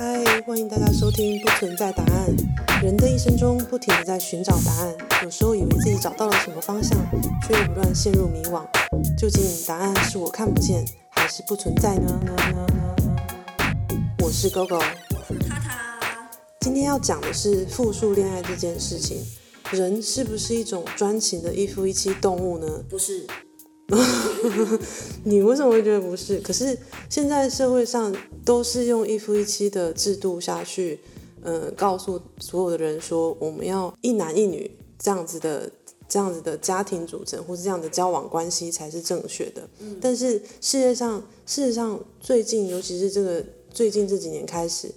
[0.00, 2.34] 嗨，欢迎大家收听《不存在答案》。
[2.82, 6.98] 人的一生中，不停的在寻找答案，有时候以为自己找到了什么方向，
[7.46, 8.64] 却又不断陷入迷惘。
[9.14, 12.18] 究竟答案是我看不见，还是不存在呢？
[14.24, 16.30] 我是 Gogo，我是塔塔。
[16.60, 19.18] 今天要讲的是复数恋爱这件事情。
[19.70, 22.82] 人是不是一种专情的一夫一妻动物呢？
[22.88, 23.26] 不是。
[25.24, 26.38] 你为什么会觉得不是？
[26.40, 26.78] 可是
[27.08, 28.14] 现在社会上
[28.44, 31.00] 都是用一夫一妻的制度下去，
[31.42, 35.70] 呃，告诉所有的人说，我们要一男一女这样子的
[36.08, 39.68] 这样子的家庭组成，或是这样的交往关系才是正确的。
[40.00, 44.90] 但是世界上，事实上最近，尤其是这个最近这几年开始，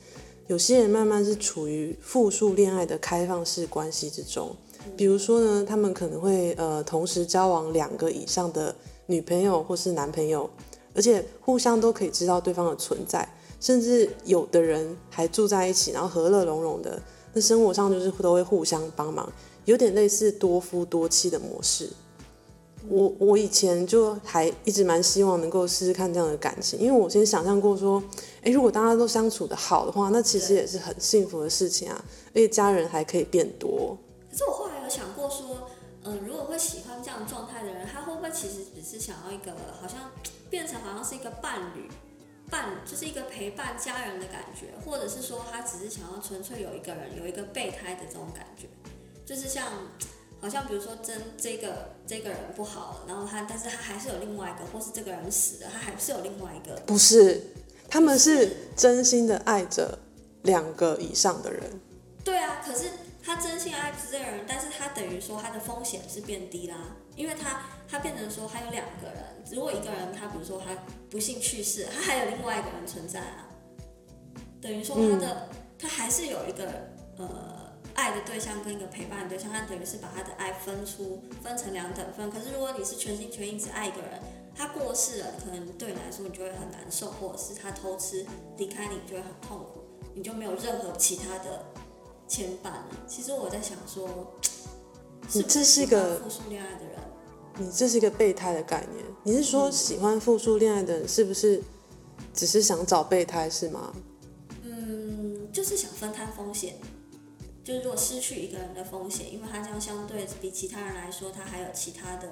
[0.47, 4.55] 有些人慢慢是处于复数恋爱的开放式关系之中。
[4.97, 8.75] 比如说呢，他们可能会呃同时交往两个以上的
[9.07, 10.49] 女朋友或是男朋友，
[10.93, 13.27] 而且互相都可以知道对方的存在，
[13.59, 17.01] 甚至有的人还住在一起，然后和乐融融的，
[17.33, 19.31] 那生活上就是都会互相帮忙，
[19.65, 21.89] 有点类似多夫多妻的模式。
[22.89, 28.03] 我我以前就还一直蛮希望能够试试看这样的感情，因为我先想象过说，
[28.41, 33.97] 诶，如果大家都相处得好的话，那其实也是很幸福的事情啊，而且家人还可以变多。
[34.29, 35.69] 可是我后来有想过说，
[36.05, 40.11] 嗯、呃，如果会喜欢这样状态的人，他会不会其实只是想要一个好像
[40.49, 41.89] 变成好像是一个伴侣，
[42.49, 48.67] 伴就是一个陪伴家人的感觉，或者是说他只是想要纯粹有一个人有一个备胎的这种感觉，
[49.25, 49.65] 就是像
[50.41, 56.75] 好像比如说真这个这个人不好，然后他但是他还是有另外一个，或是这个人死了，他还是有另外一个。
[56.85, 57.41] 不是，
[57.89, 59.99] 他们是真心的爱着
[60.41, 61.79] 两个以上的人。
[62.25, 62.89] 对啊，可是。
[63.25, 66.75] 他真心爱这个人，但是他等于说他的风险是变低啦，
[67.15, 70.75] 因为他他变成说他有两个人，如果一个人他比如说他
[71.09, 73.47] 不幸去世，他还有另外一个人存在啊，
[74.61, 75.49] 等于说他的、
[75.79, 82.29] 他还是有一个呃爱的对象跟一个陪伴的对象，他等于是把他的爱分出分成两等份。
[82.29, 84.19] 可是如果你是全心全意只爱一个人，
[84.53, 88.25] 他过世了，可能对你来说你就会很难受，或者是他偷吃
[88.57, 89.81] 离开你，你就会很痛苦，
[90.13, 91.63] 你就没有任何其他的。
[92.33, 92.87] 牵绊了。
[93.07, 94.09] 其实我在想说，
[95.33, 96.97] 你这是一个复数恋爱的人，
[97.59, 99.05] 你这是一个备胎的概念。
[99.21, 101.61] 你是说喜欢复数恋爱的人是不是
[102.33, 103.93] 只是想找备胎是吗？
[104.63, 106.73] 嗯，就是想分摊风险。
[107.63, 112.27] 就是如果失去一个人的风险，因为他这样相对比其他人来说，他还有其他的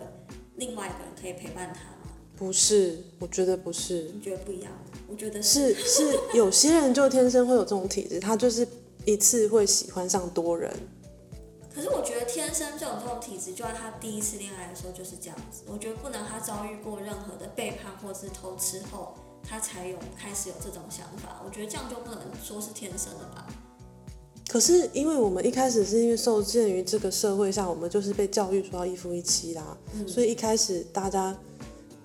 [0.56, 2.12] 另外一个人可以陪伴他吗？
[2.36, 4.12] 不是，我觉得不是。
[4.16, 4.72] 你觉得不一样？
[5.08, 8.68] 我觉得是是，是有些人就天生会有这种体质，他就是。
[9.06, 10.72] 一次会喜欢上多人，
[11.74, 15.64] 可是我觉得天生这种这种体质，就在他第一次恋爱的时候就是这样子。
[15.66, 21.42] 我觉得不能他遭遇过任何的背叛或是偷吃后，他才有开始有这种想法。
[21.44, 23.48] 我觉得这样就不能说是天生的吧。
[24.48, 31.36] 可是因为我们一开始是因为受限于这个社会上，我们就是被教育说要一夫一妻啦，嗯，所以一开始大家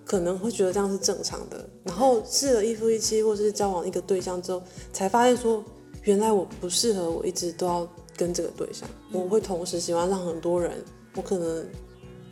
[0.04, 1.68] 可能会觉得这样是正常的。
[1.84, 4.62] 然后试了一夫一妻或是交往一个对象之后，
[4.94, 5.62] 才发现说。
[6.06, 7.86] 原来我不适合，我一直都要
[8.16, 8.88] 跟这个对象。
[9.10, 10.72] 嗯、我会同时喜欢上很多人，
[11.16, 11.66] 我可能，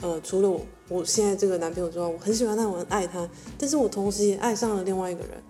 [0.01, 5.43] 呃，除了我我现在这个男朋友之外，我很喜欢他，我很爱他，但是我同时也爱上了另外一个人。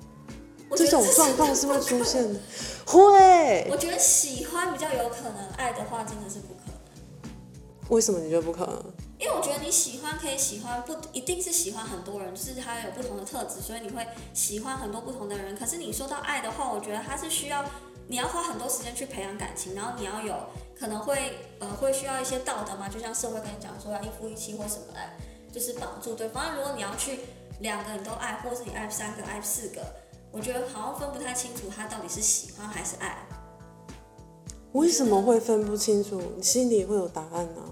[0.75, 2.41] 这种状况是会出现的，
[2.87, 3.67] 会。
[3.71, 7.91] 我觉得喜欢比较有可能，爱的话真的是不可能。
[7.91, 8.83] 为什么你觉得不可能？
[9.19, 15.55] 因为我觉得你喜欢可以喜欢，不一定是喜欢很多人，就是他有不同的特质，所以你会喜欢很多不同的人。
[15.55, 17.63] 可是你说到爱的话，我觉得他是需要。
[18.07, 20.35] 你要花很多时间去培养感情，然后你要有
[20.79, 25.17] 可能会呃会需要一些道德嘛，就像社会跟你讲说要一夫一妻或什么来，
[25.51, 26.55] 就是绑住对方。
[26.55, 27.21] 如果你要去
[27.61, 29.81] 两个你都爱，或是你爱三个爱四个，
[30.31, 33.27] 我觉得好像分不太清楚他到底是喜欢还是爱。
[34.73, 36.21] 为什么会分不清楚？
[36.37, 37.63] 你心里会有答案呢？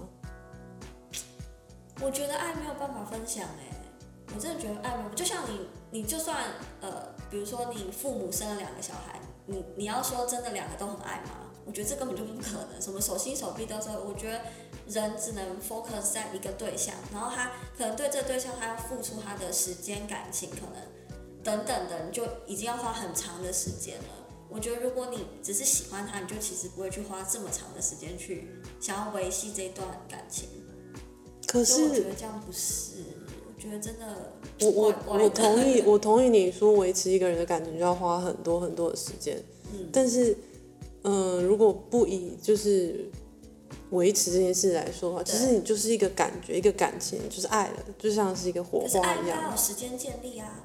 [2.01, 6.37] 我觉得爱没有办法分享哎、欸，我真的觉得爱没有，就像你你就算
[6.81, 9.19] 呃，比如说你父母生了两个小孩。
[9.45, 11.51] 你你要说真的两个都很爱吗？
[11.65, 12.81] 我觉得这根本就不可能。
[12.81, 14.41] 什么手心手臂都是，我觉得
[14.87, 24.05] 人只能 focus 在一个对象，然后他可能对这个对象他要付出他的时间、感情，可能等等的，你就已经要花很长的时间了。
[24.49, 28.49] 我觉得如果你只是喜欢他，你就其实不会去花这么长的时间去
[28.79, 30.49] 想要维系这段感情。
[31.47, 33.12] 可是我觉得这样不是，我
[33.63, 34.05] 觉得真的。
[34.61, 39.41] 我我我同意， 我同意你说维持一个人的感情就要花很多很多的时间，
[39.73, 40.35] 嗯，但是，
[41.03, 43.09] 嗯、呃，如果不以就是
[43.91, 49.51] 维持这件事来说的话，其实你就是一个感觉，一个感情，就是爱了，就像是一个火花一样。
[49.51, 50.63] 有时间建立啊。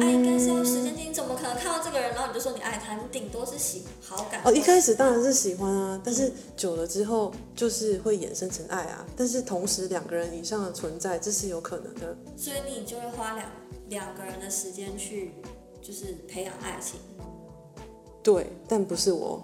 [0.00, 2.94] 爱应该是要时间经，怎么可能看到这个人，然后你就说你爱他？
[2.94, 4.40] 你顶多是喜好感。
[4.44, 9.04] 哦，一开始当然是喜欢啊，但是久了之后就是会衍生成爱啊。
[9.16, 12.16] 但是同时两个人以上的存在，这是有可能的。
[12.36, 13.50] 所以你就会花两
[13.88, 15.32] 两个人的时间去，
[15.80, 17.00] 就是培养爱情。
[18.22, 19.42] 对，但不是我，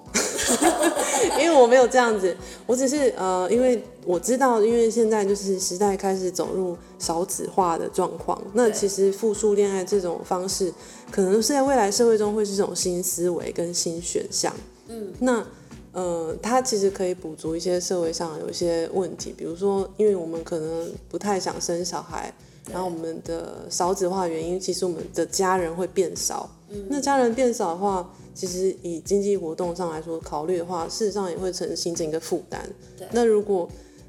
[1.41, 2.37] 因为我没有这样子，
[2.67, 10.73] 我只是呃，因为我知道，因为现在就是时代开始走入少子化的状况，那其实复数恋爱这种方式，
[11.11, 14.55] 可能是在未来社会中会是一种新思维跟新选项。
[14.87, 15.45] 嗯，那
[15.93, 22.33] 呃，它其实可以补足一些社会上有一些问题，比如说，因为我们可能不太想生小孩，
[22.71, 26.49] 然后我们的少子化原因，其实我们的家人会变少。
[26.71, 28.09] 嗯，那家人变少的话，
[28.39, 32.65] 其实以经济活动上来说考虑的话，事实上也会成形成一个负担。
[32.97, 33.05] 对。
[33.11, 33.69] 那如果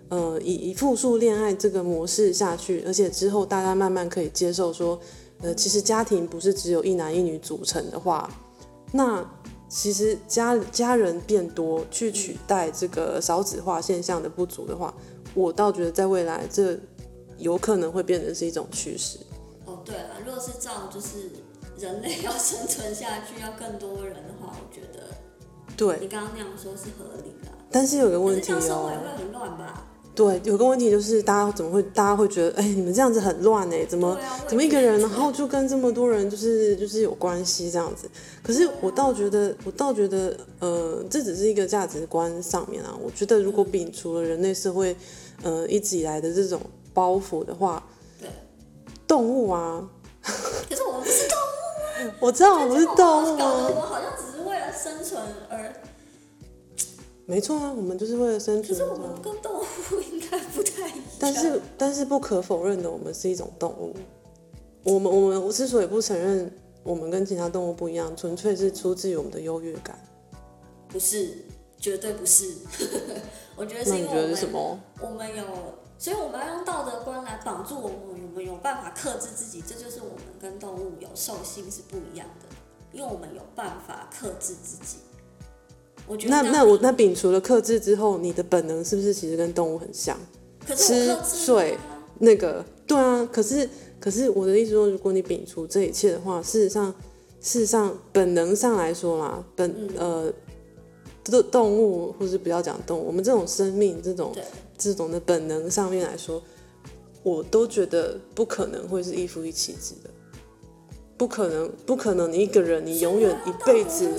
[0.09, 4.99] 呃以以复数恋爱这个模式下去，而且之后大家慢慢可以接受说，
[5.41, 8.29] 呃，其实家庭不是只有一男一女组成的话，
[8.91, 9.27] 那
[9.67, 14.93] 其实家家人变多去取代这个少子化现象的不足的话，
[15.33, 16.77] 我倒觉得在未来这
[17.39, 19.17] 有可能会变成是一种趋势。
[19.65, 21.31] 哦，对了，如果是照就是。
[21.79, 25.07] 人类要生存下去，要更多人的话，我觉得，
[25.77, 27.49] 对，你刚刚那样说是合理的。
[27.71, 29.85] 但是有个问题哦，生活也会很乱吧？
[30.15, 38.09] 对，有个问题就是，大家怎么会，大家会觉得，哎，你们这样子很乱哎，怎么，啊、怎么一个人，然后就跟这么多人，就是就是有关系这样子？
[38.43, 42.93] 可是我倒觉得，我倒觉得，呃，这只是一个价值观上面啊。
[43.01, 44.93] 我觉得，如果摒除了人类社会，
[45.43, 46.59] 呃，一直以来的这种
[46.93, 47.81] 包袱的话，
[48.19, 48.27] 对，
[49.07, 49.87] 动物啊。
[52.19, 55.73] 我知道我不是动物，我们好像只是为了生存而。
[57.25, 58.77] 没错啊，我们就是为了生存。
[58.77, 59.63] 可是我们跟动物
[60.11, 60.99] 应该不太一样。
[61.19, 63.95] 但是，但是不可否认的，我们是一种动物。
[64.83, 66.51] 我们，我们之所以不承认
[66.83, 69.99] 我们跟其他动物不一样，纯粹是出自于我们的优越感。
[70.87, 71.37] 不是，
[71.77, 72.51] 绝对不是。
[73.55, 74.35] 我觉得是因为？
[75.01, 75.43] 我们有。
[76.01, 77.97] 所以我们要用道德观来绑住我们，
[78.31, 82.45] 我们有办法克制自己，这就是我们跟动物有兽性是不一样的，
[82.93, 84.99] 因为我们有办法克制自己。
[86.07, 90.17] 我觉得那那我那摒除了克制之后，你的本能是不是其实跟动物很像？
[90.65, 91.77] 可是吃睡
[92.17, 93.69] 那个对啊，可是
[93.99, 96.95] 可是我的意思说，如果你摒除这一切的话，事实上
[97.41, 100.33] 事实上本能上来说啦，本、嗯、呃。
[101.23, 104.35] 动动物，或是不要讲动物，我们这种生命，这种
[104.77, 106.41] 这种的本能上面来说，
[107.23, 110.09] 我都觉得不可能会是一夫一妻制的，
[111.17, 114.09] 不可能，不可能，你一个人，你永远一辈子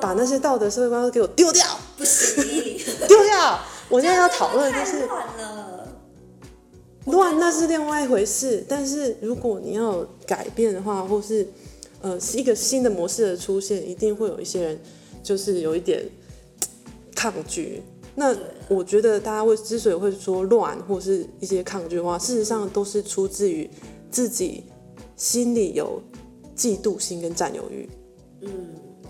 [0.00, 1.64] 把那些道德社会观都给我丢掉，
[1.96, 2.44] 不行，
[3.06, 3.58] 丢掉。
[3.88, 5.08] 我现在要讨论就是
[7.06, 8.64] 乱，那是另外一回事。
[8.68, 11.46] 但是如果你要改变的话，或是
[12.00, 14.80] 呃是一个新的模式的出现，一定会有一些人。
[15.22, 16.04] 就是有一点
[17.14, 17.82] 抗拒，
[18.14, 18.34] 那
[18.68, 23.68] 我觉得大家会之所以会说乱或是一些抗拒的话，事实上都是出自于
[24.10, 24.64] 自己
[25.16, 26.00] 心里有
[26.56, 27.88] 嫉妒心跟占有欲。
[28.42, 28.50] 嗯，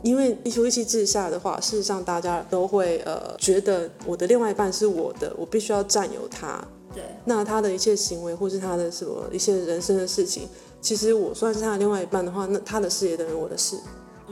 [0.03, 6.63] 因为一夫一妻制下的话，事实上大家都会呃觉得我的另外一半是我的，我必须要占有他。
[6.93, 10.49] 对，那他的一切行为或是他的什么一些人生的事情，
[10.81, 13.77] 其实我算是他的另外一半的话，那他的事也等于我的事。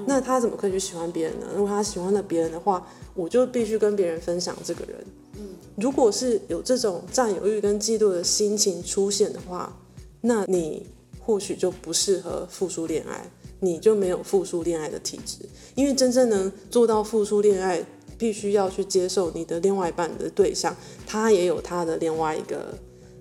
[0.06, 1.46] 那他怎么可以去喜欢别人呢？
[1.54, 5.04] 如果他喜欢了别人的话，我就必须跟别人分享这个人。
[5.36, 9.76] 嗯，如果是有这种占有欲跟嫉妒的心情出现的话，
[10.20, 10.86] 那你
[11.20, 15.38] 或许就不适合复数恋爱，你就没有复数恋爱的体质。
[15.74, 17.84] 因为真正能做到复数恋爱，
[18.16, 20.76] 必须要去接受你的另外一半的对象，
[21.06, 22.74] 他也有他的另外一个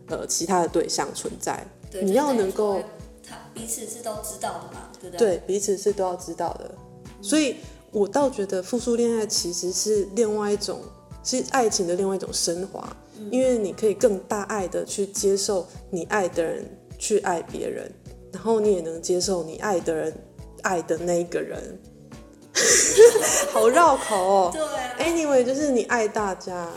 [0.08, 1.66] 呃其他的对象存在。
[2.02, 2.82] 你要能够。
[3.54, 5.38] 彼此是都知道的嘛，对不对？
[5.38, 6.72] 对，彼此是都要知道的。
[7.06, 7.56] 嗯、所以，
[7.92, 10.82] 我倒觉得复数恋爱其实是另外一种，
[11.24, 12.96] 是爱情的另外一种升华。
[13.20, 16.66] 嗯、因为你可以更大爱的去接受你爱的人
[17.00, 17.92] 去爱别人，
[18.32, 20.14] 然后你也能接受你爱的人
[20.62, 21.80] 爱的那一个人。
[23.52, 24.50] 好绕口哦。
[24.54, 24.96] 对、啊。
[25.00, 26.70] Anyway，就是你爱大家。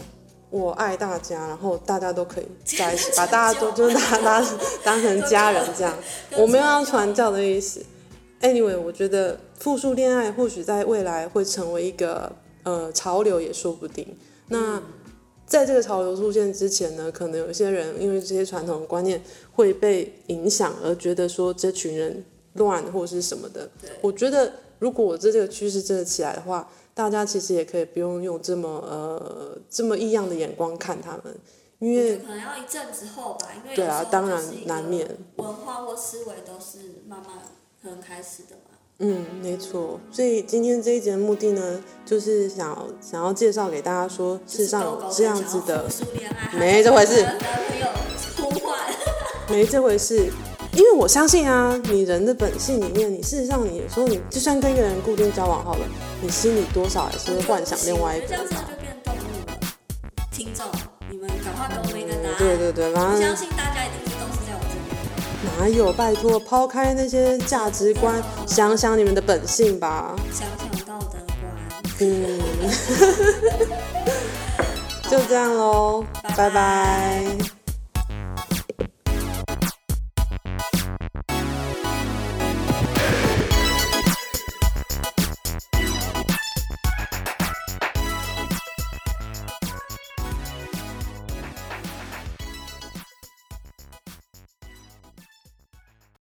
[0.51, 5.97] 我爱大家，然后大家都可以在一起， 把大家都就是大家当当成家人这样。
[6.37, 7.81] 我没有要传教的意思。
[8.41, 12.33] Anyway，我觉得复数恋爱或许在未来会成为一个
[12.65, 14.07] 呃潮流也说不定。
[14.49, 14.83] 那
[15.47, 23.71] 在这个潮流出现之前呢，可能有些人因为这些传统观念会被影响，而觉得说这群人乱或是什么的。
[24.01, 26.69] 我觉得如果我这这个趋势真的起来的话。
[27.01, 31.35] 大家其实也可以不用用这么呃这么异样的眼光看他们，
[31.79, 37.39] 因为可能要一阵子后吧，因为对啊，当然难免文化或思维都是慢慢
[37.83, 38.77] 可能开始的嘛。
[38.99, 39.99] 嗯，没错。
[40.13, 45.89] 所以今天这一节的目的呢，就是想要想要介绍给大家说，事实上有这样子的，
[46.53, 47.27] 没这回事，
[49.49, 50.31] 没这回事。
[50.73, 55.87] 因为我相信啊，你人的本性里面，你事实上你有时候你就算跟一个人固定交往好了，
[56.23, 58.47] 你心里多少还是会幻想另外一个人。
[60.31, 60.65] 听众，
[61.11, 62.37] 你们赶快跟我们一个答案。
[62.39, 64.91] 对对对，反正我相信大家一定是都是在我这边。
[65.59, 65.93] 哪有？
[65.93, 70.15] 拜托，抛开那些价值观，想想你们的本性吧。
[70.33, 71.45] 想想道德观。
[71.99, 72.41] 嗯。
[75.11, 76.37] 就这样喽，拜拜。
[76.37, 77.60] 拜拜。